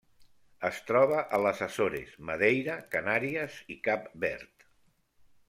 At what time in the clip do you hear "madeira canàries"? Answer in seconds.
2.31-3.61